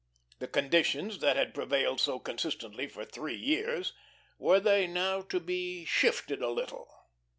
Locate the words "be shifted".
5.39-6.41